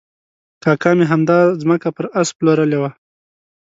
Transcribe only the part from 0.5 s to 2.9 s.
کاکا مې همدا ځمکه پر آس پلورلې وه.